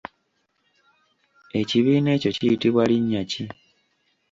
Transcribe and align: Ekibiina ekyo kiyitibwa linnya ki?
Ekibiina 1.59 2.09
ekyo 2.15 2.31
kiyitibwa 2.37 2.83
linnya 2.89 3.21
ki? 3.31 3.43